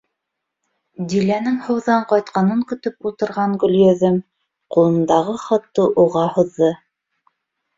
[1.11, 4.17] Диләнең һыуҙан ҡайтҡанын көтөп ултырған Гөлйөҙөм
[4.77, 6.73] ҡулындағы хатты уға һуҙҙы: